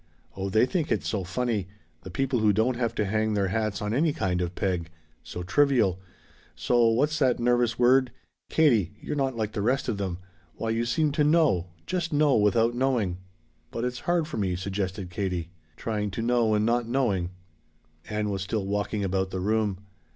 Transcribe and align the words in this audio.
Oh 0.35 0.49
they 0.49 0.65
think 0.65 0.91
it's 0.91 1.07
so 1.07 1.23
funny! 1.23 1.67
the 2.01 2.09
people 2.09 2.39
who 2.39 2.51
don't 2.51 2.75
have 2.75 2.95
to 2.95 3.05
hang 3.05 3.35
their 3.35 3.49
hats 3.49 3.83
on 3.83 3.93
any 3.93 4.13
kind 4.13 4.41
of 4.41 4.55
peg. 4.55 4.89
So 5.21 5.43
trivial. 5.43 5.99
So 6.55 6.87
what's 6.87 7.19
that 7.19 7.39
nervous 7.39 7.77
word? 7.77 8.09
Katie 8.49 8.95
you're 8.99 9.15
not 9.15 9.37
like 9.37 9.51
the 9.51 9.61
rest 9.61 9.87
of 9.87 9.99
them! 9.99 10.17
Why, 10.55 10.71
you 10.71 10.85
seem 10.85 11.11
to 11.11 11.23
know 11.23 11.67
just 11.85 12.11
know 12.13 12.35
without 12.35 12.73
knowing." 12.73 13.19
"But 13.69 13.83
it's 13.85 13.99
hard 14.09 14.27
for 14.27 14.37
me," 14.37 14.55
suggested 14.55 15.11
Katie. 15.11 15.51
"Trying 15.77 16.09
to 16.17 16.23
know 16.23 16.55
and 16.55 16.65
not 16.65 16.87
knowing." 16.87 17.29
Ann 18.09 18.31
was 18.31 18.41
still 18.41 18.65
walking 18.65 19.03
about 19.03 19.29
the 19.29 19.39
room. 19.39 19.85